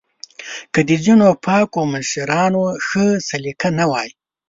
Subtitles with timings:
[0.73, 4.09] که د ځینو پاکو مشرانو ښه سلیقه نه وای